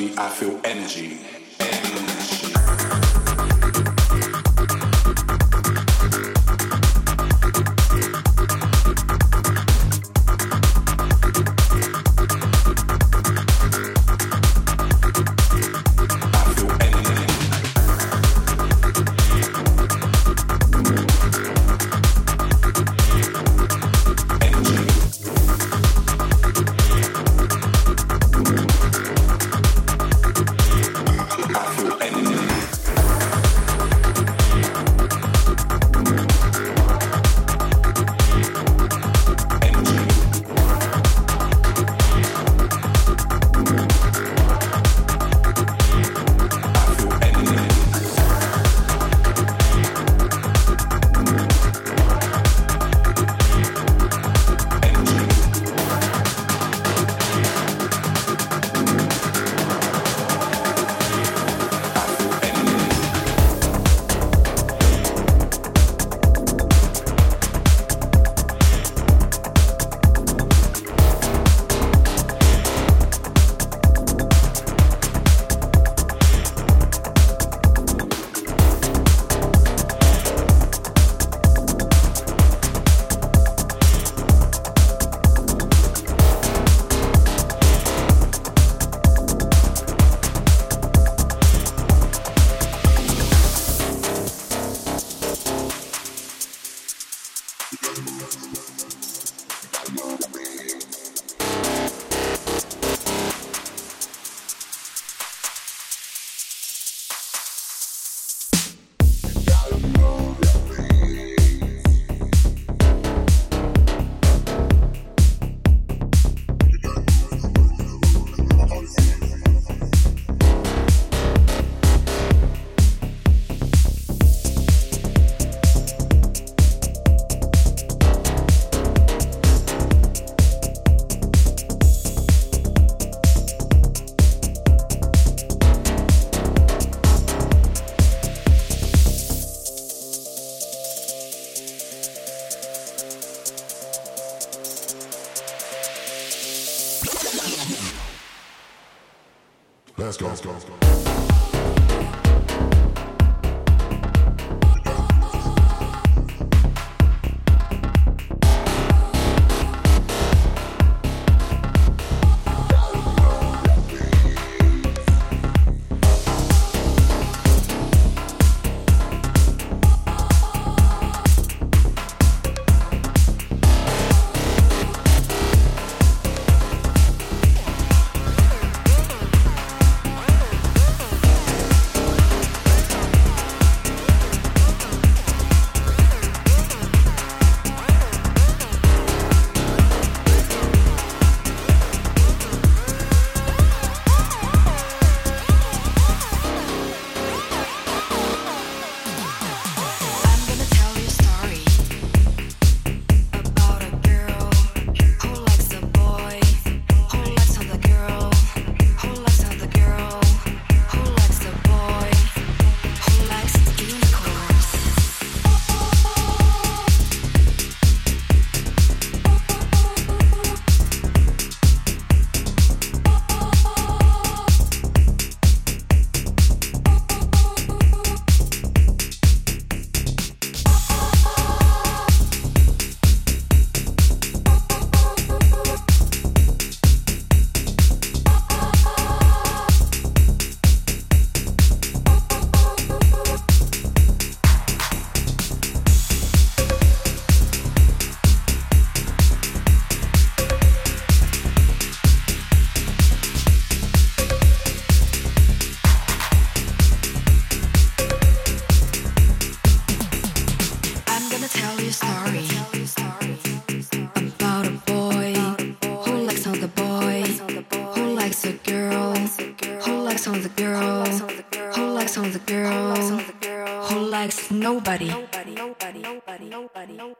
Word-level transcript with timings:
me, 0.00 0.14
I 0.16 0.28
feel 0.30 0.58
energy. 0.64 1.19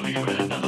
believe 0.00 0.28
in. 0.40 0.67